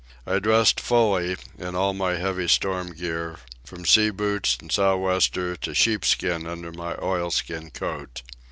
I 0.25 0.39
dressed 0.39 0.79
fully, 0.79 1.37
in 1.59 1.75
all 1.75 1.93
my 1.93 2.15
heavy 2.15 2.47
storm 2.47 2.95
gear, 2.95 3.37
from 3.63 3.85
sea 3.85 4.09
boots 4.09 4.57
and 4.59 4.71
sou' 4.71 4.97
wester 4.97 5.55
to 5.57 5.75
sheepskin 5.75 6.47
under 6.47 6.71
my 6.71 6.95
oilskin 6.99 7.69
coat. 7.69 8.23